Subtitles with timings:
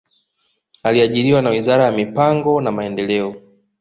[0.83, 3.35] Aliajiriwa na wizara ya mipango na maendeleo